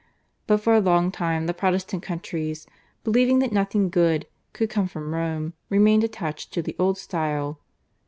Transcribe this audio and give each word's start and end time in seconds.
But 0.47 0.57
for 0.61 0.73
a 0.73 0.79
long 0.81 1.11
time 1.11 1.45
the 1.45 1.53
Protestant 1.53 2.01
countries, 2.01 2.65
believing 3.03 3.37
that 3.37 3.51
nothing 3.51 3.91
good 3.91 4.25
could 4.51 4.67
come 4.67 4.87
from 4.87 5.13
Rome, 5.13 5.53
remained 5.69 6.03
attached 6.03 6.51
to 6.53 6.63
the 6.63 6.75
old 6.79 6.97
style. 6.97 7.59